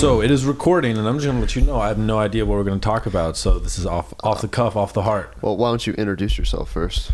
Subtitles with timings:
[0.00, 2.46] So it is recording, and I'm just gonna let you know I have no idea
[2.46, 3.36] what we're gonna talk about.
[3.36, 5.34] So this is off off the cuff, off the heart.
[5.42, 7.10] Well, why don't you introduce yourself first?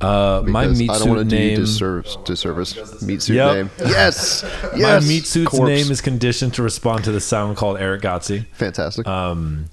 [0.00, 1.56] Uh, my Because meat I don't want to do you name.
[1.60, 2.16] disservice.
[2.24, 3.02] disservice.
[3.02, 3.54] Meat suit Yep.
[3.54, 3.70] name.
[3.80, 4.44] Yes.
[4.72, 5.08] My Yes.
[5.08, 5.66] meat suit's Corpse.
[5.68, 8.46] name is conditioned to respond to the sound called Eric Gotzi.
[8.52, 9.06] fantastic.
[9.08, 9.66] Um,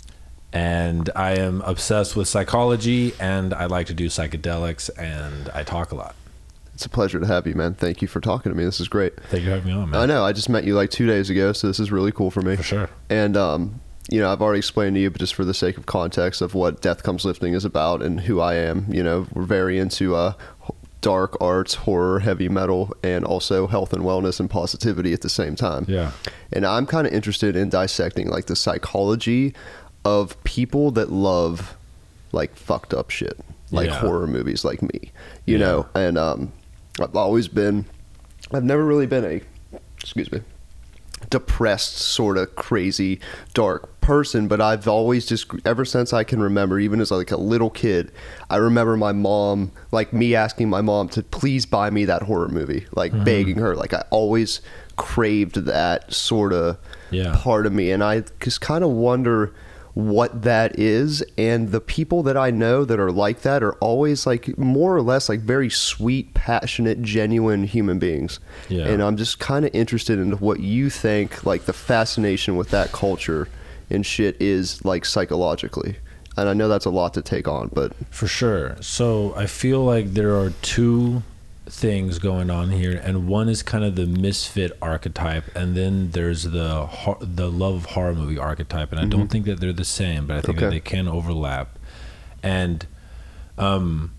[0.52, 5.92] and I am obsessed with psychology, and I like to do psychedelics, and I talk
[5.92, 6.16] a lot.
[6.78, 7.74] It's a pleasure to have you, man.
[7.74, 8.64] Thank you for talking to me.
[8.64, 9.20] This is great.
[9.32, 10.00] Thank you for having me on, man.
[10.00, 10.24] I know.
[10.24, 12.56] I just met you like two days ago, so this is really cool for me.
[12.56, 12.90] For sure.
[13.10, 13.82] And um,
[14.12, 16.54] you know, I've already explained to you, but just for the sake of context of
[16.54, 20.16] what Death Comes Lifting is about and who I am, you know, we're very into
[20.16, 20.34] uh,
[21.02, 25.56] dark arts, horror, heavy metal, and also health and wellness and positivity at the same
[25.56, 25.84] time.
[25.88, 26.12] Yeah.
[26.54, 29.56] And I'm kind of interested in dissecting like the psychology
[30.06, 31.76] of people that love
[32.34, 33.40] like fucked up shit,
[33.72, 33.96] like Yeah.
[34.00, 35.12] horror movies, like me,
[35.48, 35.66] you Yeah.
[35.66, 35.86] know.
[35.96, 36.52] And um,
[37.00, 37.86] I've always been,
[38.54, 40.42] I've never really been a, excuse me,
[41.30, 43.20] depressed, sort of crazy,
[43.54, 47.38] dark person, but I've always just ever since I can remember, even as like a
[47.38, 48.12] little kid,
[48.50, 52.48] I remember my mom, like me asking my mom to please buy me that horror
[52.50, 53.24] movie, like Mm-hmm.
[53.24, 53.76] begging her.
[53.76, 54.62] Like I always
[54.96, 56.78] craved that sort of
[57.12, 57.34] Yeah.
[57.36, 59.54] part of me, and I just kind of wonder
[59.98, 64.28] what that is and the people that i know that are like that are always
[64.28, 68.86] like more or less like very sweet passionate genuine human beings Yeah.
[68.86, 72.92] and i'm just kind of interested in what you think like the fascination with that
[72.92, 73.48] culture
[73.90, 75.96] and shit is like psychologically
[76.38, 78.76] and i know that's a lot to take on but For sure.
[78.82, 81.24] So I feel like there are two
[81.70, 86.44] things going on here, and one is kind of the misfit archetype, and then there's
[86.44, 89.86] the hor- the love of horror movie archetype, and I don't think that they're the
[89.86, 91.78] same, but I think that they can overlap.
[92.42, 92.86] And
[93.58, 94.12] um,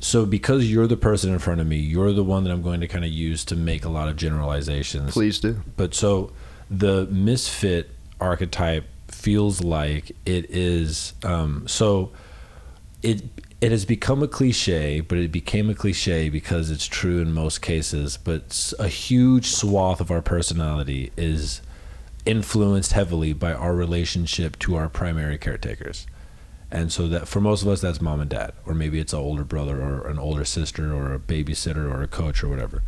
[0.00, 2.80] so because you're the person in front of me, you're the one that I'm going
[2.80, 5.12] to kind of use to make a lot of generalizations.
[5.12, 6.32] please do But so
[6.70, 7.90] the misfit
[8.20, 12.12] archetype feels like it is um, so
[13.02, 13.22] it
[13.60, 17.60] it has become a cliche, but it became a cliche because it's true in most
[17.60, 18.16] cases.
[18.16, 21.60] But a huge swath of our personality is
[22.24, 26.06] influenced heavily by our relationship to our primary caretakers.
[26.70, 29.18] And so that for most of us, that's mom and dad, or maybe it's an
[29.18, 32.82] older brother or an older sister or a babysitter or a coach or whatever.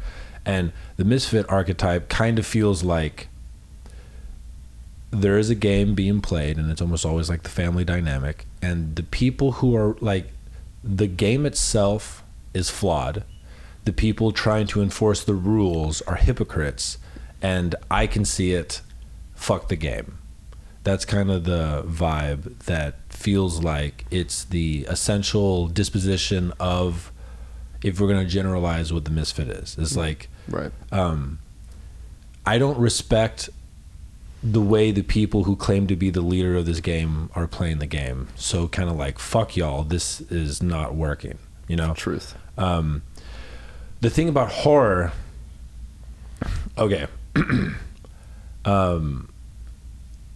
[0.44, 3.28] And the misfit archetype kind of feels like
[5.10, 8.46] there is a game being played, and it's almost always like the family dynamic.
[8.62, 10.30] And the people who are like,
[10.82, 12.24] the game itself
[12.54, 13.24] is flawed.
[13.84, 16.98] The people trying to enforce the rules are hypocrites,
[17.40, 18.82] and I can see it.
[19.34, 20.18] Fuck the game
[20.82, 27.12] that's kind of the vibe that feels like it's the essential disposition of
[27.82, 31.38] if we're going to generalize what the misfit is it's like right um,
[32.46, 33.50] i don't respect
[34.42, 37.78] the way the people who claim to be the leader of this game are playing
[37.78, 38.28] the game.
[38.36, 41.38] So kind of like fuck y'all this is not working
[41.70, 41.94] you know?
[41.94, 42.36] Truth.
[42.58, 43.02] Um,
[44.00, 45.12] the thing about horror
[46.76, 47.06] okay.
[48.62, 49.30] Um,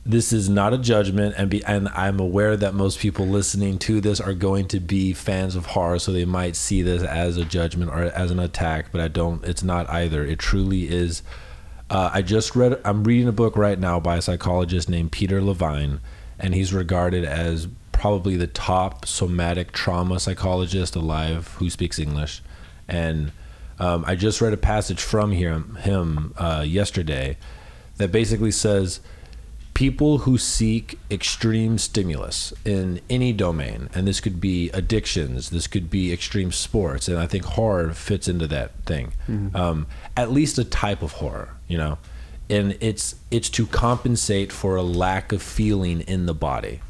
[0.06, 4.00] this is not a judgment and be and I'm aware that most people listening to
[4.00, 7.44] this are going to be fans of horror so they might see this as a
[7.44, 10.24] judgment or as an attack but I don't it's not either.
[10.24, 11.22] It truly is
[11.90, 15.42] uh, I just read I'm reading a book right now by a psychologist named Peter
[15.42, 16.00] Levine
[16.38, 22.42] and he's regarded as probably the top somatic trauma psychologist alive who speaks English.
[22.88, 23.32] And
[23.78, 27.36] um, I just read a passage from him, him uh, yesterday
[27.96, 29.00] that basically says
[29.72, 35.90] people who seek extreme stimulus in any domain, and this could be addictions, this could
[35.90, 39.12] be extreme sports, and I think horror fits into that thing.
[39.54, 39.86] Um,
[40.16, 41.98] at least a type of horror, you know,
[42.50, 46.80] and it's it's to compensate for a lack of feeling in the body,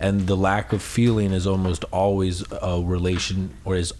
[0.00, 3.92] and the lack of feeling is almost always a relation or is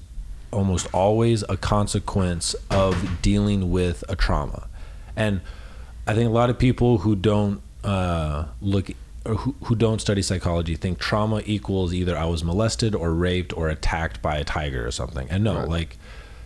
[0.50, 4.68] almost always a consequence of dealing with a trauma.
[5.16, 5.40] And
[6.06, 8.90] I think a lot of people who don't uh, look
[9.26, 13.56] or who, who don't study psychology think trauma equals either I was molested or raped
[13.56, 15.28] or attacked by a tiger or something.
[15.30, 15.68] And no, Right.
[15.68, 15.96] like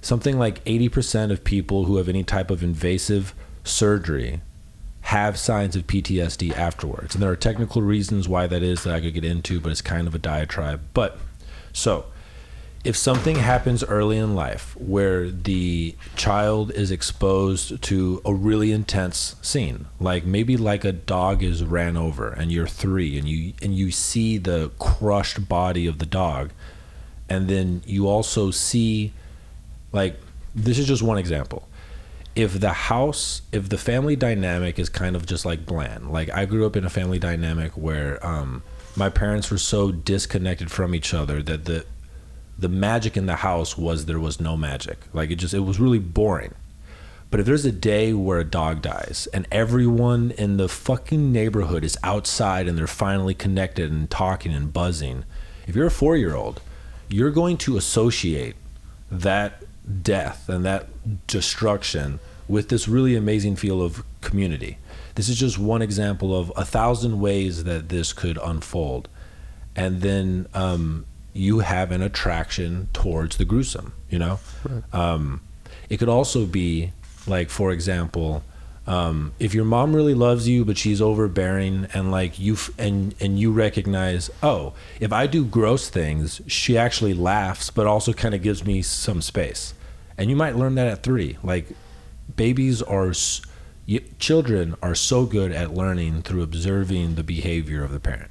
[0.00, 3.34] something like 80% of people who have any type of invasive
[3.68, 4.40] surgery
[5.02, 7.14] have signs of PTSD afterwards.
[7.14, 9.80] And there are technical reasons why that is that I could get into, but it's
[9.80, 10.80] kind of a diatribe.
[10.92, 11.18] But
[11.72, 12.06] so
[12.84, 19.34] if something happens early in life where the child is exposed to a really intense
[19.42, 23.74] scene like maybe like a dog is ran over and you're 3 and you and
[23.74, 26.50] you see the crushed body of the dog
[27.28, 29.12] and then you also see
[29.92, 30.18] like
[30.54, 31.68] this is just one example
[32.38, 36.44] if the house, if the family dynamic is kind of just like bland, like I
[36.44, 38.62] grew up in a family dynamic where um,
[38.94, 41.84] my parents were so disconnected from each other that the
[42.56, 44.98] the magic in the house was there was no magic.
[45.12, 46.54] Like it just it was really boring.
[47.28, 51.82] But if there's a day where a dog dies and everyone in the fucking neighborhood
[51.82, 55.24] is outside and they're finally connected and talking and buzzing,
[55.66, 56.60] if you're a four year old,
[57.08, 58.54] you're going to associate
[59.10, 59.64] that
[60.04, 60.86] death and that
[61.26, 64.78] destruction with this really amazing feel of community.
[65.14, 69.08] This is just one example of a thousand ways that this could unfold.
[69.76, 74.40] And then um, you have an attraction towards the gruesome, you know?
[74.64, 74.94] Right.
[74.94, 75.42] Um,
[75.88, 76.92] it could also be
[77.26, 78.42] like, for example,
[78.86, 83.14] um, if your mom really loves you, but she's overbearing, and like you f- and
[83.20, 88.34] and you recognize, oh, if I do gross things, she actually laughs, but also kind
[88.34, 89.74] of gives me some space,
[90.16, 91.36] and you might learn that at three.
[91.42, 91.66] Like,
[92.34, 93.12] babies are,
[94.18, 98.30] children are so good at learning through observing the behavior of the parent,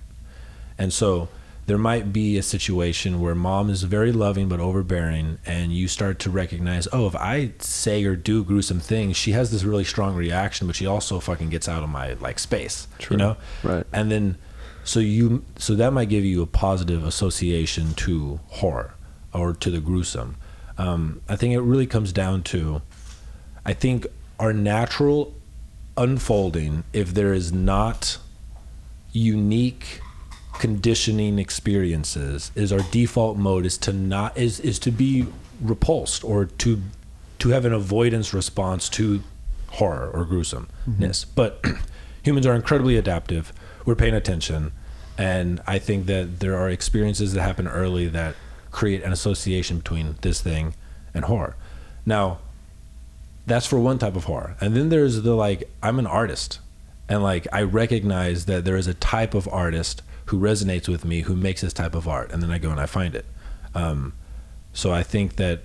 [0.77, 1.29] and so
[1.67, 6.17] there might be a situation where mom is very loving but overbearing and you start
[6.17, 10.15] to recognize oh if i say or do gruesome things she has this really strong
[10.15, 13.15] reaction but she also fucking gets out of my like space True.
[13.15, 13.37] you know?
[13.63, 13.85] Right.
[13.93, 14.37] And then
[14.83, 18.93] so you so that might give you a positive association to horror
[19.33, 20.37] or to the gruesome.
[20.77, 22.81] Um, i think it really comes down to
[23.67, 24.07] i think
[24.39, 25.35] our natural
[25.95, 28.17] unfolding if there is not
[29.11, 30.01] unique
[30.57, 35.27] conditioning experiences is our default mode is to not is is to be
[35.61, 36.81] repulsed or to
[37.39, 39.21] to have an avoidance response to
[39.71, 41.25] horror or gruesomeness.
[41.25, 41.31] Mm-hmm.
[41.35, 41.63] But
[42.23, 43.53] humans are incredibly adaptive.
[43.85, 44.71] We're paying attention,
[45.17, 48.35] and I think that there are experiences that happen early that
[48.71, 50.75] create an association between this thing
[51.13, 51.55] and horror.
[52.05, 52.39] Now,
[53.47, 56.59] that's for one type of horror, and then there's the like I'm an artist,
[57.09, 61.21] and like I recognize that there is a type of artist who resonates with me,
[61.21, 63.25] who makes this type of art, and then I go and I find it.
[63.73, 64.13] Um,
[64.73, 65.61] so I think that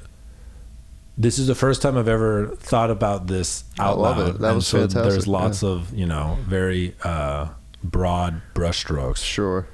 [1.18, 4.28] this is the first time I've ever thought about this out I love loud.
[4.28, 4.38] It.
[4.38, 5.10] That and was so fantastic.
[5.10, 5.70] There's lots yeah.
[5.70, 7.48] of you know very uh,
[7.82, 9.24] broad brushstrokes.
[9.24, 9.66] Sure.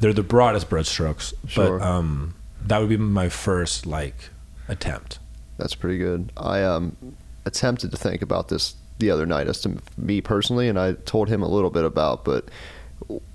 [0.00, 1.78] They're the broadest brushstrokes, sure.
[1.78, 4.30] but um, that would be my first like
[4.66, 5.18] attempt.
[5.58, 6.32] That's pretty good.
[6.36, 6.96] I um,
[7.44, 11.28] attempted to think about this the other night as to me personally, and I told
[11.28, 12.48] him a little bit about, but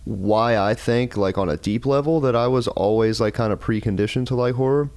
[0.05, 3.59] why I think like on a deep level that I was always like kind of
[3.59, 4.89] preconditioned to like horror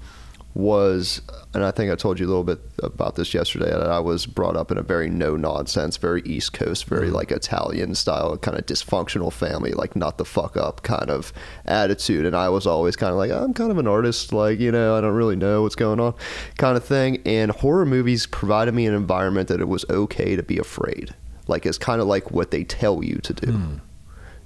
[0.59, 1.23] was
[1.55, 4.27] and I think I told you a little bit about this yesterday that I was
[4.27, 7.15] brought up in a very no nonsense, very East Coast, very mm-hmm.
[7.15, 11.33] like Italian style kind of dysfunctional family, like not the fuck up kind of
[11.65, 14.73] attitude and I was always kind of like I'm kind of an artist, like, you
[14.73, 16.15] know, I don't really know what's going on
[16.57, 20.43] kind of thing and horror movies provided me an environment that it was okay to
[20.43, 21.15] be afraid.
[21.47, 23.47] Like it's kind of like what they tell you to do.
[23.47, 23.81] Mm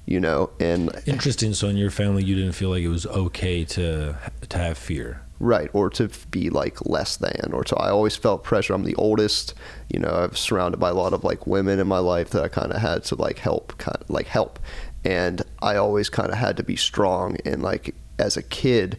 [0.05, 3.65] you know and interesting so in your family you didn't feel like it was okay
[3.65, 4.17] to
[4.49, 8.45] to have fear right or to be like less than or to i always felt
[8.45, 9.55] pressure i'm the oldest
[9.89, 12.45] you know i was surrounded by a lot of like women in my life that
[12.45, 14.61] i kind of had to like help kind of like help
[15.05, 18.97] and i always kind of had to be strong and like as a kid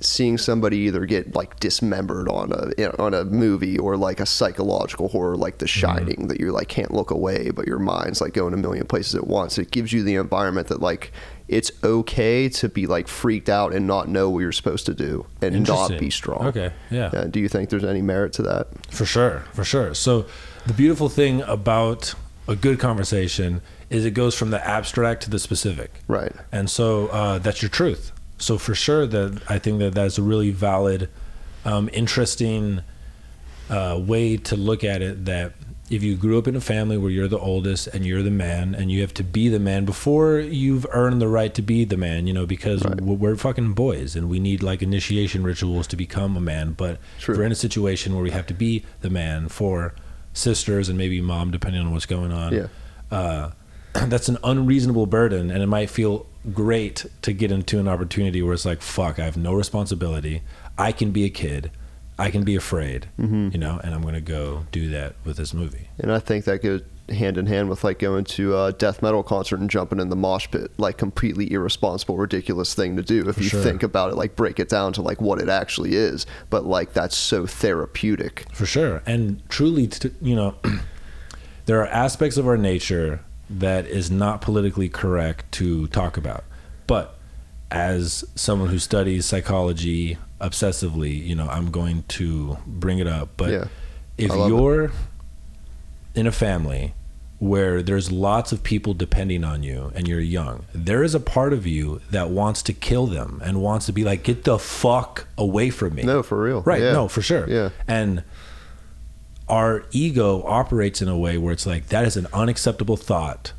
[0.00, 4.20] seeing somebody either get like dismembered on a you know, on a movie or like
[4.20, 5.80] a psychological horror like The mm-hmm.
[5.80, 6.26] Shining mm-hmm.
[6.28, 9.26] that you like can't look away, but your mind's like going a million places at
[9.26, 9.58] once.
[9.58, 11.12] It gives you the environment that like
[11.48, 15.26] it's okay to be like freaked out and not know what you're supposed to do
[15.40, 16.46] and not be strong.
[16.48, 17.10] Okay, yeah.
[17.12, 17.24] yeah.
[17.24, 18.68] Do you think there's any merit to that?
[18.90, 19.94] For sure, for sure.
[19.94, 20.26] So
[20.66, 22.14] the beautiful thing about
[22.46, 26.02] a good conversation is it goes from the abstract to the specific.
[26.06, 26.32] Right.
[26.52, 30.22] And so uh, that's your truth so for sure that I think that that's a
[30.22, 31.10] really valid,
[31.64, 32.82] um, interesting
[33.68, 35.24] uh, way to look at it.
[35.26, 35.52] That
[35.90, 38.74] if you grew up in a family where you're the oldest and you're the man
[38.74, 41.96] and you have to be the man before you've earned the right to be the
[41.96, 43.00] man, you know, because right.
[43.00, 46.72] we're fucking boys and we need like initiation rituals to become a man.
[46.72, 47.34] But True.
[47.34, 49.94] if we're in a situation where we have to be the man for
[50.34, 52.66] sisters and maybe mom, depending on what's going on, yeah.
[53.10, 53.52] Uh,
[54.06, 58.52] that's an unreasonable burden and it might feel great to get into an opportunity where
[58.52, 60.42] it's like, fuck, I have no responsibility.
[60.76, 61.70] I can be a kid.
[62.18, 63.50] I can be afraid, mm-hmm.
[63.52, 65.88] you know, and I'm going to go do that with this movie.
[65.98, 69.22] And I think that goes hand in hand with like going to a death metal
[69.22, 73.36] concert and jumping in the mosh pit, like completely irresponsible, ridiculous thing to do if
[73.36, 73.62] For you sure.
[73.62, 76.26] think about it, like break it down to like what it actually is.
[76.50, 78.46] But like that's so therapeutic.
[78.52, 79.02] For sure.
[79.06, 79.88] And truly,
[80.20, 80.56] you know,
[81.66, 86.44] there are aspects of our nature that is not politically correct to talk about.
[86.86, 87.16] But
[87.70, 93.30] as someone who studies psychology obsessively, you know, I'm going to bring it up.
[93.36, 93.64] But yeah.
[94.16, 94.54] if love it.
[94.54, 94.92] you're
[96.14, 96.94] in a family
[97.38, 101.52] where there's lots of people depending on you and you're young, there is a part
[101.52, 105.26] of you that wants to kill them and wants to be like, get the fuck
[105.36, 106.02] away from me.
[106.02, 106.62] No, for real.
[106.62, 106.82] Right.
[106.82, 106.92] Yeah.
[106.92, 107.48] No, for sure.
[107.48, 107.70] Yeah.
[107.86, 108.24] And
[109.48, 113.52] our ego operates in a way where it's like, that is an unacceptable thought.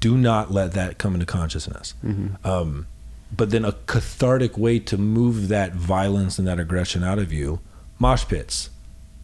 [0.00, 1.94] Do not let that come into consciousness.
[2.04, 2.46] Mm-hmm.
[2.46, 2.86] Um,
[3.34, 7.60] but then a cathartic way to move that violence and that aggression out of you,
[7.98, 8.70] mosh pits,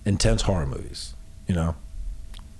[0.04, 1.14] intense horror movies,
[1.46, 1.76] you know?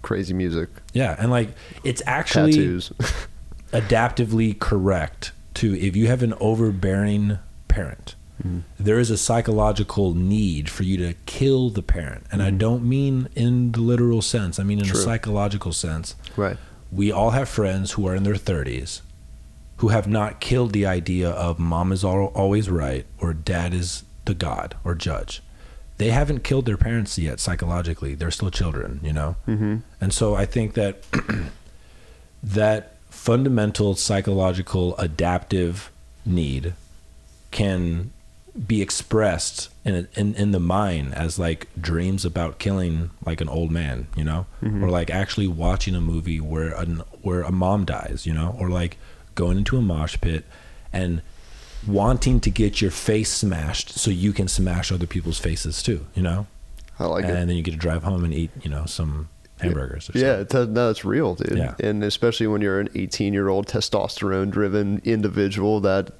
[0.02, 1.16] Crazy music, Yeah.
[1.18, 1.50] And like,
[1.82, 2.92] it's actually tattoos.
[3.72, 8.60] adaptively correct to if you have an overbearing parent mm-hmm.
[8.78, 12.58] there is a psychological need for you to kill the parent and i mm-hmm.
[12.58, 14.98] don't mean in the literal sense i mean in True.
[14.98, 16.56] a psychological sense right.
[16.92, 19.00] we all have friends who are in their 30s
[19.78, 24.04] who have not killed the idea of mom is al- always right or dad is
[24.25, 25.43] the god or judge.
[25.97, 28.14] They haven't killed their parents yet psychologically.
[28.14, 29.37] They're still children you know?
[29.47, 29.76] Mm-hmm.
[30.00, 31.02] and so I think that
[32.43, 35.90] that fundamental psychological adaptive
[36.26, 36.75] need
[37.50, 38.11] can
[38.66, 43.71] be expressed in, in in the mind as like dreams about killing like an old
[43.71, 48.26] man, you know, or like actually watching a movie where an where a mom dies,
[48.26, 48.97] you know, or like
[49.34, 50.44] going into a mosh pit
[50.92, 51.22] and
[51.86, 56.22] wanting to get your face smashed so you can smash other people's faces too, you
[56.22, 56.46] know,
[56.98, 57.30] I like it.
[57.30, 59.28] and then you get to drive home and eat, you know, some
[59.60, 60.10] hamburgers.
[60.10, 61.58] Or Yeah, it's, no, it's real, dude.
[61.58, 61.74] Yeah.
[61.80, 66.10] And especially when you're an 18 year old testosterone driven individual that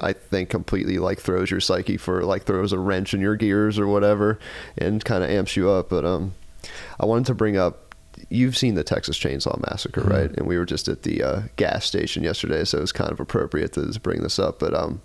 [0.00, 3.78] I think completely like throws your psyche for like throws a wrench in your gears
[3.78, 4.38] or whatever
[4.78, 5.90] and kind of amps you up.
[5.90, 6.34] But um,
[6.98, 7.85] I wanted to bring up
[8.28, 10.10] you've seen the Texas Chainsaw Massacre, Mm-hmm.
[10.10, 10.30] right?
[10.36, 13.20] And we were just at the uh, gas station yesterday, so it was kind of
[13.20, 14.58] appropriate to bring this up.
[14.58, 15.00] But um,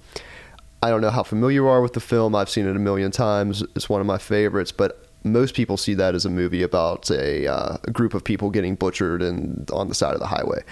[0.81, 2.35] I don't know how familiar you are with the film.
[2.35, 3.61] I've seen it a million times.
[3.75, 7.45] It's one of my favorites, but most people see that as a movie about a,
[7.45, 10.63] uh, a group of people getting butchered and on the side of the highway.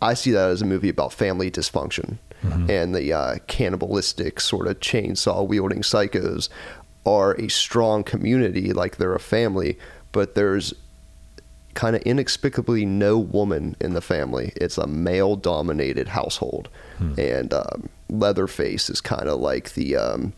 [0.00, 2.16] I see that as a movie about family dysfunction
[2.70, 6.48] and the uh, cannibalistic sort of chainsaw wielding psychos
[7.04, 9.76] are a strong community, like they're a family,
[10.12, 10.72] but there's
[11.78, 14.52] kind of inexplicably no woman in the family.
[14.56, 16.68] It's a male dominated household.
[17.20, 20.32] And um, Leatherface is kind of like the, um,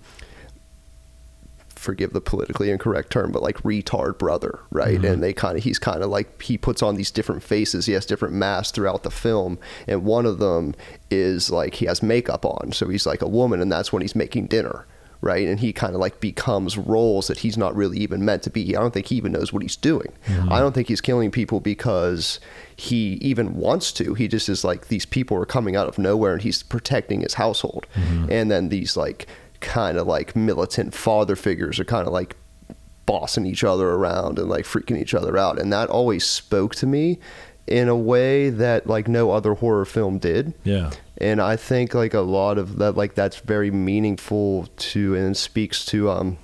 [1.74, 5.02] forgive the politically incorrect term, but like retard brother, right?
[5.02, 7.86] And they kind of, he's kind of like, he puts on these different faces.
[7.86, 9.58] He has different masks throughout the film.
[9.88, 10.74] And one of them
[11.10, 12.72] is like, he has makeup on.
[12.72, 14.84] So he's like a woman, and that's when he's making dinner.
[15.22, 18.50] Right, and he kind of like becomes roles that he's not really even meant to
[18.50, 18.74] be.
[18.74, 20.14] I don't think he even knows what he's doing.
[20.26, 20.50] Mm-hmm.
[20.50, 22.40] I don't think he's killing people because
[22.74, 24.14] he even wants to.
[24.14, 27.34] He just is like these people are coming out of nowhere, and he's protecting his
[27.34, 27.86] household.
[27.94, 28.32] Mm-hmm.
[28.32, 29.26] And then these like
[29.60, 32.34] kind of like militant father figures are kind of like
[33.06, 36.86] bossing each other around and like freaking each other out and that always spoke to
[36.86, 37.18] me
[37.66, 40.90] in a way that like no other horror film did Yeah.
[41.20, 45.84] And i think like a lot of that like that's very meaningful to and speaks
[45.84, 46.36] to um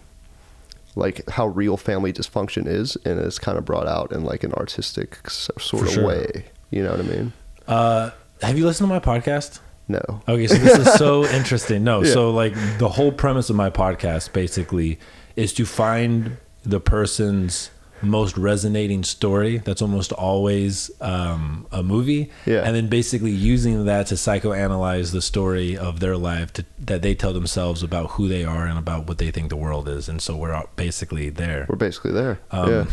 [0.95, 4.53] like how real family dysfunction is and it's kind of brought out in like an
[4.55, 6.07] artistic sort For of sure.
[6.07, 7.33] way you know what i mean
[7.69, 8.11] Uh,
[8.43, 9.61] have you listened to my podcast?
[9.89, 11.85] no Okay, so this is so interesting.
[11.85, 12.13] No, Yeah.
[12.13, 14.99] so like the whole premise of my podcast basically
[15.37, 17.71] is to find the person's
[18.03, 22.63] most resonating story that's almost always um, a movie Yeah.
[22.65, 27.15] and then basically using that to psychoanalyze the story of their life to, that they
[27.15, 30.21] tell themselves about who they are and about what they think the world is and
[30.21, 32.85] so we're basically there we're basically there um, yeah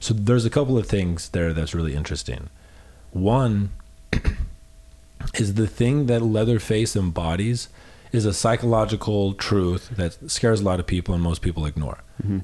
[0.00, 2.50] So there's a couple of things there that's really interesting.
[3.10, 3.70] One
[5.34, 7.68] is the thing that Leatherface embodies
[8.12, 11.98] is a psychological truth that scares a lot of people and most people ignore.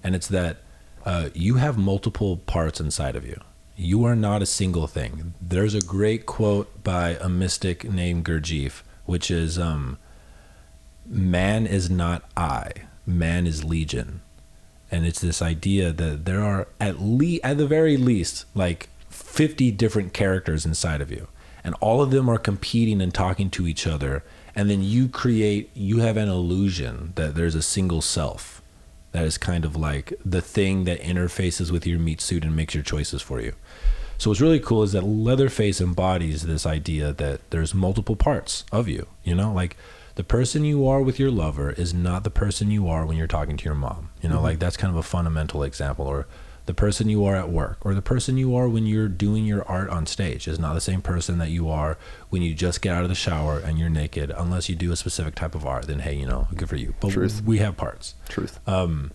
[0.05, 0.59] And it's that
[1.05, 3.41] uh, you have multiple parts inside of you.
[3.77, 5.35] You are not a single thing.
[5.41, 9.99] There's a great quote by a mystic named Gurdjieff, which is um,
[11.07, 12.71] Man is not I,
[13.07, 14.23] man is legion
[14.95, 19.73] and it's this idea that there are at least at the very least like 50
[19.73, 21.29] different characters inside of you
[21.65, 24.23] and all of them are competing and talking to each other
[24.55, 28.63] and then you create you have an illusion that there's a single self
[29.15, 32.75] that is kind of like the thing that interfaces with your meat suit and makes
[32.75, 33.55] your choices for you
[34.19, 38.87] so what's really cool is that leatherface embodies this idea that there's multiple parts of
[38.89, 39.77] you you know like
[40.15, 43.27] the person you are with your lover is not the person you are when you're
[43.27, 44.11] talking to your mom.
[44.23, 44.45] You know, mm-hmm.
[44.45, 46.07] like that's kind of a fundamental example.
[46.07, 46.27] Or
[46.67, 49.63] the person you are at work, or the person you are when you're doing your
[49.69, 51.99] art on stage is not the same person that you are
[52.31, 54.97] when you just get out of the shower and you're naked, unless you do a
[54.97, 55.87] specific type of art.
[55.87, 56.95] Then hey, you know, good for you.
[57.01, 57.43] But Truth.
[57.45, 58.15] we have parts.
[58.29, 59.11] truth Um,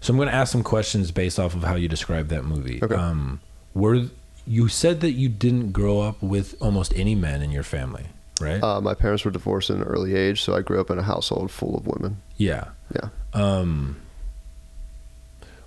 [0.00, 2.80] So I'm going to ask some questions based off of how you described that movie.
[2.82, 2.94] Okay.
[2.94, 3.40] Um,
[3.74, 4.04] were
[4.46, 8.06] you said that you didn't grow up with almost any men in your family,
[8.40, 8.62] right?
[8.62, 11.02] Uh, my parents were divorced at an early age, so I grew up in a
[11.02, 12.18] household full of women.
[12.36, 12.68] yeah.
[12.94, 13.08] Yeah.
[13.32, 13.96] Um,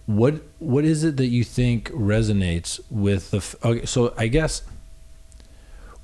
[0.07, 3.37] what what is it that you think resonates with the?
[3.37, 4.63] f- Okay, so I guess.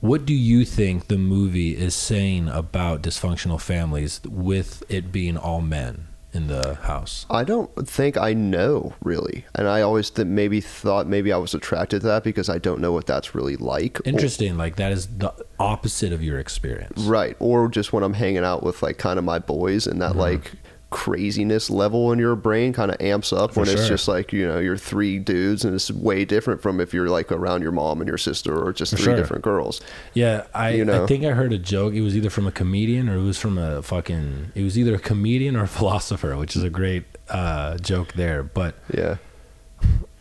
[0.01, 5.61] What do you think the movie is saying about dysfunctional families with it being all
[5.61, 7.25] men in the house?
[7.29, 11.53] I don't think I know really, and I always th- maybe thought maybe I was
[11.53, 14.01] attracted to that because I don't know what that's really like.
[14.01, 14.57] Or- Interesting.
[14.57, 17.01] Like that is the opposite of your experience.
[17.03, 17.37] right?
[17.39, 20.19] Or just when I'm hanging out with like kind of my boys, and that Mm-hmm.
[20.19, 20.51] like
[20.93, 24.47] craziness level in your brain kind of amps up For when it's just like you
[24.47, 27.99] know you're three dudes, and it's way different from if you're like around your mom
[27.99, 29.15] and your sister, or just For three sure.
[29.15, 29.81] different girls.
[30.13, 31.03] Yeah, I You know?
[31.03, 31.93] I think I heard a joke.
[31.95, 34.51] It was either from a comedian or it was from a fucking.
[34.55, 38.43] It was either a comedian or a philosopher, which is a great uh, joke there.
[38.43, 39.17] But Yeah.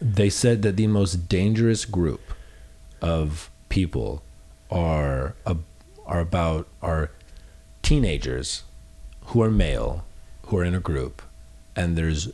[0.00, 2.23] they said that the most dangerous group
[3.02, 4.23] of people
[4.71, 5.57] are a,
[6.07, 7.11] are about are
[7.83, 8.62] teenagers
[9.26, 10.05] who are male
[10.52, 11.23] who are in a group
[11.75, 12.30] and there's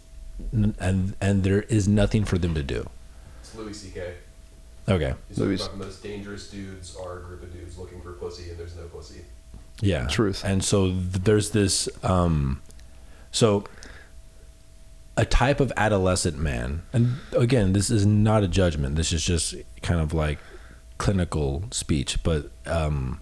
[0.52, 2.84] and and there is nothing for them to do.
[3.40, 4.14] It's Louis C.K.
[4.88, 5.14] Okay.
[5.28, 8.50] He's Louis- about the most dangerous dudes are a group of dudes looking for pussy,
[8.50, 9.20] and there's no pussy.
[9.80, 10.08] Yeah.
[10.08, 10.44] Truth.
[10.44, 12.60] And so there's this um
[13.30, 13.62] so
[15.16, 16.82] a type of adolescent man.
[16.92, 18.96] And again, this is not a judgment.
[18.96, 20.40] This is just kind of like
[20.98, 23.20] clinical speech, but um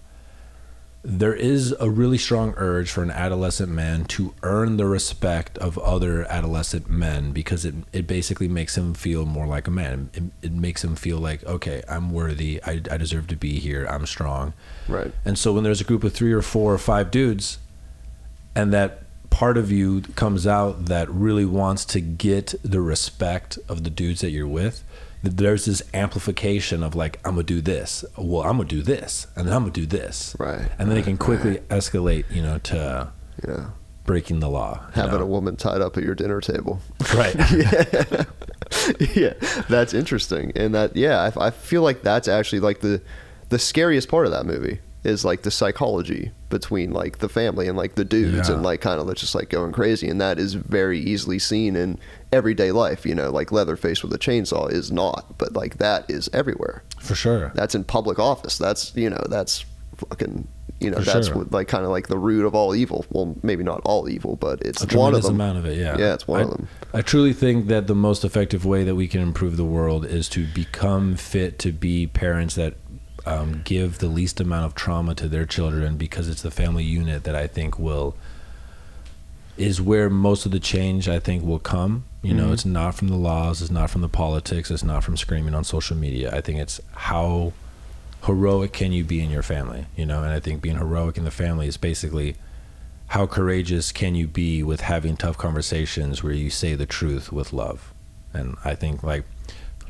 [1.09, 5.77] there is a really strong urge for an adolescent man to earn the respect of
[5.77, 10.09] other adolescent men because it it basically makes him feel more like a man.
[10.13, 12.61] It, it makes him feel like, okay, I'm worthy.
[12.61, 13.85] I, I deserve to be here.
[13.85, 14.51] I'm strong.
[14.89, 15.13] Right.
[15.23, 17.59] And so when there's a group of three or four or five dudes,
[18.53, 23.83] and that part of you comes out that really wants to get the respect of
[23.83, 24.83] the dudes that you're with,
[25.23, 28.05] there's this amplification of like, I'm gonna do this.
[28.17, 30.35] Well, I'm gonna do this, and then I'm gonna do this.
[30.39, 33.11] Right, And then it right, can quickly escalate, you know, to
[33.47, 33.65] Yeah.
[34.05, 34.85] breaking the law.
[34.93, 35.23] Having know?
[35.23, 36.79] a woman tied up at your dinner table.
[37.15, 37.35] right.
[39.15, 39.33] yeah,
[39.69, 43.01] that's interesting, and that yeah, I, I feel like that's actually like the
[43.49, 47.77] the scariest part of that movie is like the psychology between like the family and
[47.77, 48.55] like the dudes Yeah.
[48.55, 51.75] and like kind of let's just like going crazy, and that is very easily seen
[51.75, 51.99] in
[52.31, 53.05] everyday life.
[53.05, 56.83] You know, like Leatherface with a chainsaw is not, but like that is everywhere.
[56.99, 57.51] For sure.
[57.55, 58.57] That's in public office.
[58.57, 60.47] That's you know that's fucking.
[60.79, 61.37] You know For that's sure.
[61.37, 63.03] what, like kind of like the root of all evil.
[63.09, 65.33] Well, maybe not all evil, but it's a one of them.
[65.33, 65.75] amount of it.
[65.75, 66.67] Yeah, Yeah, it's one I, of them.
[66.93, 70.29] I truly think that the most effective way that we can improve the world is
[70.29, 72.75] to become fit to be parents that
[73.27, 77.23] um, give the least amount of trauma to their children, because it's the family unit
[77.25, 78.15] that I think will
[79.57, 82.03] is where most of the change I think will come.
[82.21, 82.53] You know, Mhm.
[82.53, 85.63] it's not from the laws, it's not from the politics, it's not from screaming on
[85.63, 86.35] social media.
[86.35, 87.53] I think it's how
[88.25, 90.21] heroic can you be in your family, you know?
[90.23, 92.35] And I think being heroic in the family is basically
[93.07, 97.53] how courageous can you be with having tough conversations where you say the truth with
[97.53, 97.93] love.
[98.33, 99.23] And I think like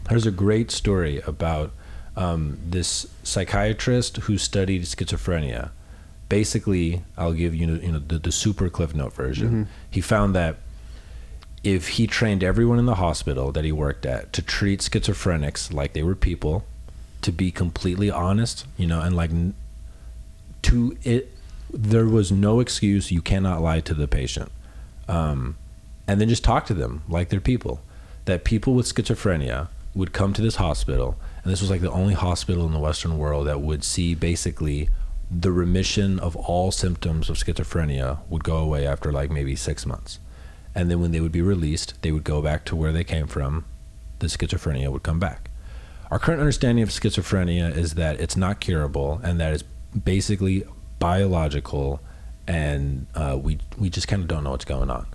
[0.08, 1.72] there's a great story about
[2.18, 5.70] um, this psychiatrist who studied schizophrenia.
[6.28, 9.70] Basically, I'll give you you know the, the super cliff note version.
[9.90, 10.58] He found that
[11.64, 15.94] if he trained everyone in the hospital that he worked at to treat schizophrenics like
[15.94, 16.66] they were people,
[17.22, 19.32] to be completely honest, you know, and like
[20.64, 21.32] to it,
[21.72, 23.12] there was no excuse.
[23.12, 24.52] You cannot lie to the patient,
[25.08, 25.56] um,
[26.08, 27.82] and then just talk to them like they're people.
[28.26, 31.16] That people with schizophrenia would come to this hospital,
[31.48, 34.90] and this was like the only hospital in the Western world that would see basically
[35.32, 40.20] the remission of all symptoms of schizophrenia would go away after like maybe six months.
[40.76, 43.28] And then when they would be released, they would go back to where they came
[43.28, 43.64] from.
[44.20, 45.50] The schizophrenia would come back.
[46.12, 49.64] Our current understanding of schizophrenia is that it's not curable and that it's
[50.04, 50.66] basically
[51.00, 52.02] biological,
[52.46, 55.08] and uh, we we just kind of don't know what's going on.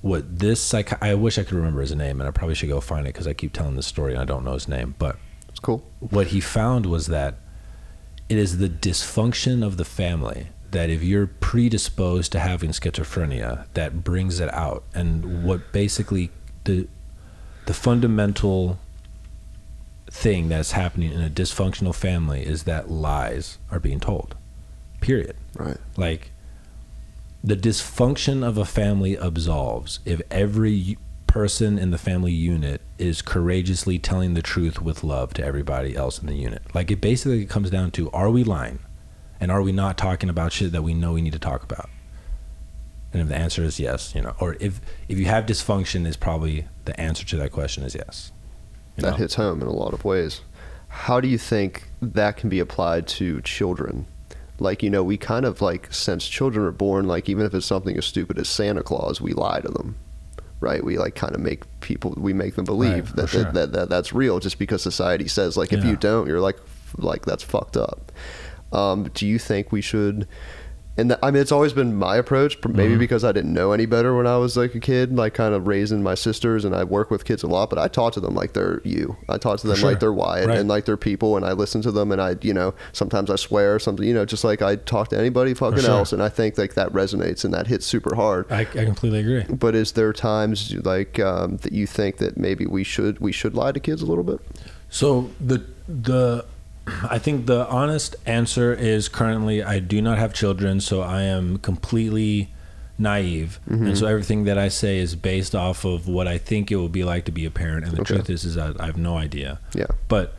[0.00, 2.80] What this psych I wish I could remember his name, and I probably should go
[2.80, 4.94] find it because I keep telling this story and I don't know his name.
[4.96, 5.16] But
[5.66, 5.82] cool.
[6.00, 7.34] what he found was that
[8.28, 14.02] it is the dysfunction of the family that if you're predisposed to having schizophrenia that
[14.04, 16.30] brings it out and what basically
[16.64, 16.86] the
[17.66, 18.78] the fundamental
[20.10, 24.34] thing that's happening in a dysfunctional family is that lies are being told
[25.00, 25.78] period Right.
[25.96, 26.30] like
[27.42, 30.96] the dysfunction of a family absolves if every
[31.36, 36.18] person in the family unit is courageously telling the truth with love to everybody else
[36.18, 36.62] in the unit.
[36.74, 38.78] Like it basically comes down to are we lying?
[39.38, 41.90] And are we not talking about shit that we know we need to talk about?
[43.12, 46.16] And if the answer is yes, you know, or if if you have dysfunction, is
[46.16, 48.32] probably the answer to that question is yes.
[48.96, 49.16] You that know?
[49.16, 50.40] hits home in a lot of ways.
[50.88, 54.06] How do you think that can be applied to children?
[54.58, 57.66] Like, you know, we kind of like, since children are born, like, even if it's
[57.66, 59.96] something as stupid as Santa Claus, we lie to them,
[60.60, 60.82] right?
[60.82, 63.42] We like kind of make people, we make them believe Right, that, sure.
[63.44, 65.90] that, that, that that's real just because society says, like, if Yeah.
[65.90, 66.56] you don't, you're like,
[66.96, 68.12] like, that's fucked up.
[68.72, 70.26] Um, do you think we should?
[70.98, 72.98] And th- I mean, it's always been my approach, pr- maybe Mhm.
[73.00, 75.66] because I didn't know any better when I was like a kid, like kind of
[75.66, 77.68] raising my sisters, and I work with kids a lot.
[77.68, 79.16] But I talk to them like they're you.
[79.28, 79.90] I talk to them sure.
[79.90, 80.58] like they're Wyatt, Right.
[80.58, 83.36] and like they're people, and I listen to them, and I, you know, sometimes I
[83.36, 85.90] swear something, you know, just like I talk to anybody fucking sure.
[85.90, 88.46] else, and I think like that resonates and that hits super hard.
[88.50, 89.44] I, I completely agree.
[89.54, 93.54] But is there times like um, that you think that maybe we should we should
[93.54, 94.40] lie to kids a little bit?
[94.88, 96.44] So the the
[97.10, 101.58] I think the honest answer is currently I do not have children, so I am
[101.58, 102.52] completely
[102.98, 106.76] naive, and so everything that I say is based off of what I think it
[106.76, 107.84] will be like to be a parent.
[107.86, 108.14] And the Okay.
[108.14, 109.58] truth is, is that I have no idea.
[109.74, 109.86] Yeah.
[110.08, 110.34] But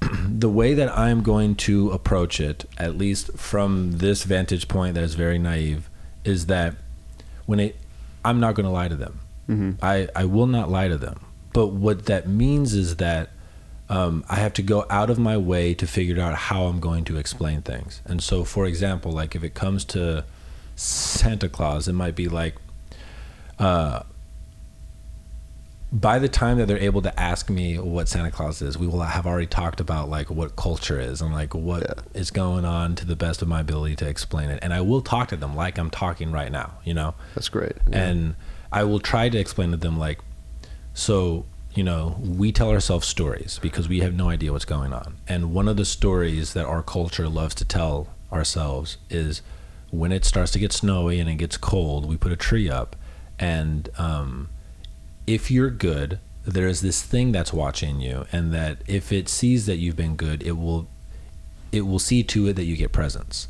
[0.28, 5.04] the way that I'm going to approach it, at least from this vantage point that
[5.04, 5.88] is very naive,
[6.24, 6.74] is that
[7.46, 7.76] when it,
[8.24, 9.20] I'm not going to lie to them.
[9.48, 9.72] Mm-hmm.
[9.84, 11.20] I, I will not lie to them.
[11.52, 13.30] But what that means is that
[13.88, 17.04] um, I have to go out of my way to figure out how I'm going
[17.04, 18.00] to explain things.
[18.04, 20.24] And so, for example, like if it comes to
[20.74, 22.56] Santa Claus, it might be like,
[23.58, 24.00] uh,
[25.92, 29.00] by the time that they're able to ask me what Santa Claus is, we will
[29.02, 32.34] have already talked about like what culture is and like what is Yeah.
[32.34, 34.58] going on to the best of my ability to explain it.
[34.62, 37.14] And I will talk to them like I'm talking right now, you know?
[37.36, 37.76] That's great.
[37.88, 37.98] Yeah.
[38.02, 38.34] and
[38.72, 40.18] I will try to explain to them like,
[40.92, 41.46] so
[41.76, 45.16] you know, we tell ourselves stories because we have no idea what's going on.
[45.28, 49.42] And one of the stories that our culture loves to tell ourselves is
[49.90, 52.96] when it starts to get snowy and it gets cold, we put a tree up,
[53.38, 54.48] and um,
[55.26, 59.66] if you're good, there is this thing that's watching you, and that if it sees
[59.66, 60.88] that you've been good, it will
[61.72, 63.48] it will see to it that you get presents.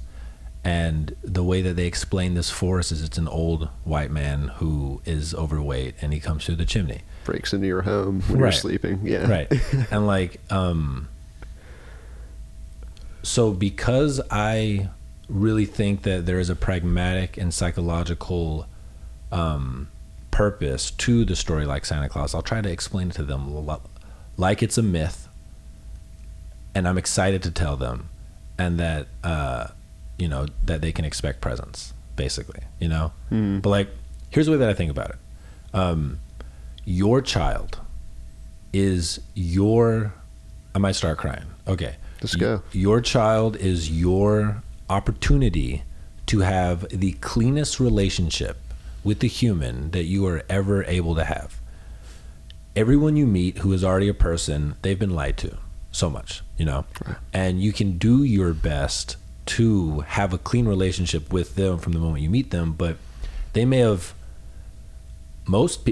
[0.67, 5.01] And the way that they explain this force is it's an old white man who
[5.05, 7.03] is overweight and he comes through the chimney.
[7.23, 8.99] breaks into your home when you're sleeping.
[9.05, 9.31] Yeah.
[9.31, 9.53] Right.
[9.93, 11.09] and like, um,
[13.23, 14.89] so because I
[15.29, 18.67] really think that there is a pragmatic and psychological
[19.31, 19.89] um,
[20.33, 23.69] purpose to the story like Santa Claus, I'll try to explain it to them
[24.37, 25.29] like it's a myth.
[26.75, 28.09] And I'm excited to tell them
[28.59, 29.69] and that, uh,
[30.19, 33.13] you know, that they can expect presents, basically, you know?
[33.31, 33.63] Mm.
[33.63, 33.89] But like,
[34.31, 35.17] here's the way that I think about it.
[35.75, 36.21] Um,
[36.85, 37.81] your child
[38.73, 40.15] is your.
[40.75, 41.47] I might start crying.
[41.67, 41.97] Okay.
[42.21, 42.63] Let's go.
[42.73, 45.83] Your child is your opportunity
[46.27, 48.59] to have the cleanest relationship
[49.05, 51.61] with the human that you are ever able to have.
[52.75, 55.57] Everyone you meet who is already a person, they've been lied to
[55.93, 56.85] so much, you know?
[57.33, 61.99] And you can do your best to have a clean relationship with them from the
[61.99, 62.97] moment you meet them, but
[63.53, 64.15] they may have
[65.47, 65.89] most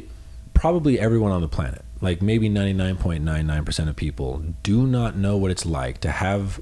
[0.53, 5.65] probably everyone on the planet like maybe 99.99% of people do not know what it's
[5.65, 6.61] like to have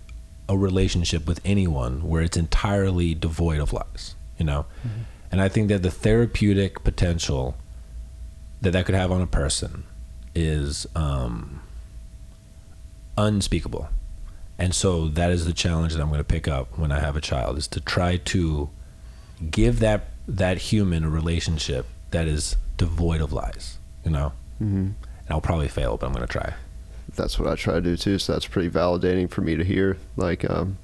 [0.49, 4.67] a relationship with anyone where it's entirely devoid of lies you know?
[5.31, 7.57] And i think that the therapeutic potential
[8.61, 9.85] that that could have on a person
[10.35, 11.61] is um
[13.17, 13.89] unspeakable
[14.59, 17.17] and so that is the challenge that i'm going to pick up when i have
[17.17, 18.69] a child is to try to
[19.51, 24.91] give that that human a relationship that is devoid of lies you know hmm
[25.25, 26.53] and i'll probably fail but i'm going to try
[27.15, 28.19] That's what I try to do too.
[28.19, 29.99] So that's pretty validating for me to hear.
[30.17, 30.79] Like, um,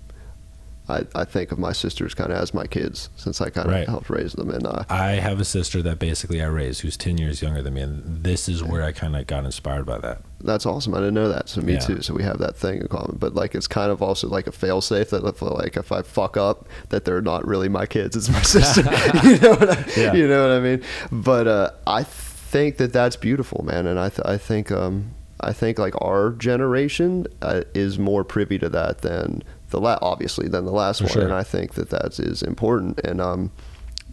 [0.89, 3.73] I, I think of my sisters kind of as my kids since I kind of
[3.75, 3.89] Right.
[3.89, 4.51] helped raise them.
[4.51, 7.75] And uh, i have a sister that basically i raised who's 10 years younger than
[7.75, 10.95] me and this is where i kind of got inspired by that that's awesome.
[10.95, 11.49] I didn't know that.
[11.49, 11.79] So me Yeah.
[11.81, 12.01] too.
[12.01, 13.17] So we have that thing in common.
[13.19, 16.03] But like, it's kind of also like a fail safe that if, like if I
[16.03, 18.15] fuck up, that they're not really my kids.
[18.15, 18.83] It's my sister.
[19.25, 20.13] you know what I, Yeah.
[20.15, 20.85] you know what I mean?
[21.11, 23.89] But uh, I think that that's beautiful, man.
[23.89, 28.61] And I th- I think um I think like our generation uh, is more privy
[28.61, 31.13] to that than the la- obviously than the last For one.
[31.13, 31.23] sure.
[31.25, 33.01] And I think that that is important.
[33.01, 33.51] And um.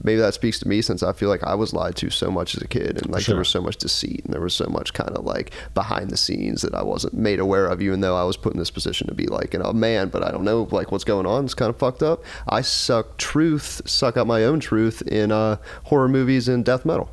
[0.03, 2.53] Maybe that speaks to me since I feel like I was lied to so much
[2.53, 3.31] as a kid, and like Sure.
[3.31, 6.17] there was so much deceit, and there was so much kind of like behind the
[6.17, 9.07] scenes that I wasn't made aware of, even though I was put in this position
[9.07, 11.45] to be like, you know, a man, but I don't know like what's going on.
[11.45, 12.25] It's kind of fucked up.
[12.45, 17.09] I suck truth, suck out my own truth in uh, horror movies and death metal.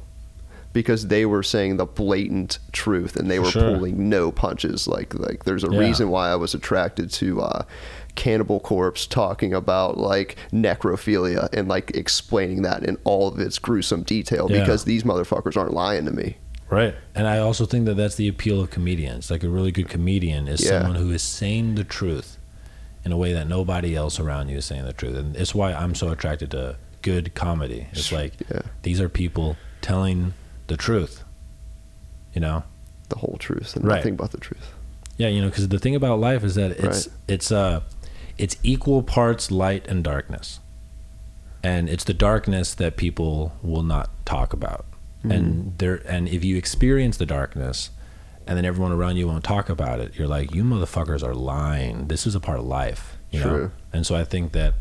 [0.72, 3.74] Because they were saying the blatant truth and they were sure.
[3.74, 4.88] pulling no punches.
[4.88, 5.78] Like like there's a Yeah.
[5.78, 7.62] reason why I was attracted to uh,
[8.14, 14.02] Cannibal Corpse talking about like necrophilia and like explaining that in all of its gruesome
[14.02, 14.60] detail Yeah.
[14.60, 16.36] because these motherfuckers aren't lying to me.
[16.70, 16.94] Right.
[17.14, 19.30] And I also think that that's the appeal of comedians.
[19.30, 20.80] Like a really good comedian is Yeah.
[20.80, 22.38] someone who is saying the truth
[23.04, 25.16] in a way that nobody else around you is saying the truth.
[25.16, 27.88] And it's why I'm so attracted to good comedy.
[27.92, 28.62] It's like Yeah.
[28.82, 30.32] these are people telling
[30.72, 31.22] the truth.
[32.34, 32.64] You know?
[33.10, 33.96] The whole truth and Right.
[33.96, 34.72] nothing but the truth.
[35.18, 37.16] Yeah, you know, because the thing about life is that it's Right.
[37.28, 37.80] it's uh
[38.38, 40.58] it's equal parts light and darkness,
[41.62, 44.86] and it's the darkness that people will not talk about.
[45.24, 47.90] And there, and if you experience the darkness,
[48.46, 52.08] and then everyone around you won't talk about it, you're like, you motherfuckers are lying.
[52.08, 53.70] This is a part of life, you know.
[53.92, 54.74] And so I think that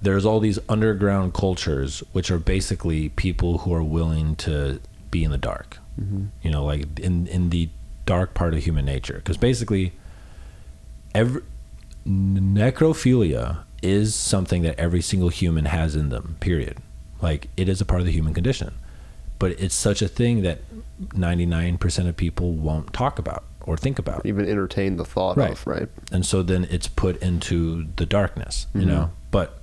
[0.00, 4.78] there's all these underground cultures, which are basically people who are willing to
[5.10, 5.78] be in the dark.
[6.42, 7.68] You know, like in in the
[8.06, 9.92] dark part of human nature, because basically,
[11.12, 11.42] every
[12.06, 16.36] necrophilia is something that every single human has in them.
[16.40, 16.78] Period.
[17.20, 18.74] Like it is a part of the human condition,
[19.38, 20.60] but it's such a thing that
[21.14, 25.50] 99% of people won't talk about or think about Even entertain the thought Right.
[25.52, 25.88] of, right?
[26.12, 28.86] and so then it's put into the darkness you Mhm.
[28.86, 29.60] know but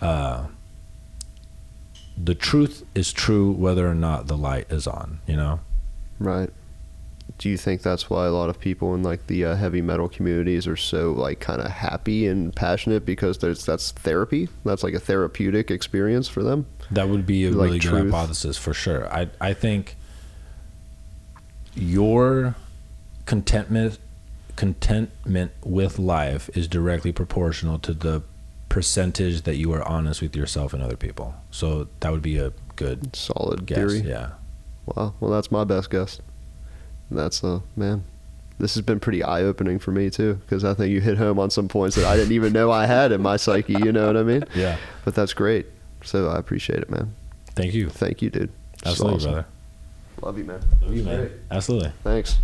[0.00, 0.44] uh
[2.22, 5.60] the truth is true whether or not the light is on you know
[6.18, 6.50] Right.
[7.38, 10.06] Do you think that's why a lot of people in like the uh, heavy metal
[10.06, 14.50] communities are so like kind of happy and passionate because there's that's therapy.
[14.66, 16.66] That's like a therapeutic experience for them.
[16.90, 19.96] that would be a Like really good hypothesis for sure i i think
[21.74, 22.54] your
[23.26, 23.98] contentment
[24.56, 28.22] contentment with life is directly proportional to the
[28.70, 32.52] percentage that you are honest with yourself and other people so that would be a
[32.76, 33.98] good Solid guess theory.
[34.00, 34.30] yeah
[34.96, 35.14] Wow.
[35.20, 36.20] Well, that's my best guess.
[37.10, 38.04] That's uh man.
[38.58, 41.38] This has been pretty eye opening for me too, because I think you hit home
[41.38, 43.74] on some points that I didn't even know I had in my psyche.
[43.74, 44.44] You know what I mean?
[44.54, 45.66] yeah But that's great.
[46.02, 47.14] So I appreciate it, man.
[47.54, 48.50] thank you Thank you, dude.
[48.84, 49.32] Absolutely awesome.
[49.32, 49.46] brother
[50.22, 50.60] Love you, man.
[50.82, 51.20] Love you, man.
[51.20, 51.32] Great.
[51.50, 51.92] Absolutely.
[52.02, 52.38] Thanks.